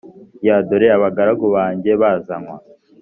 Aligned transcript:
y 0.45 0.49
dore 0.67 0.87
abagaragu 0.97 1.45
banjye 1.55 1.91
bazanywa 2.01 2.55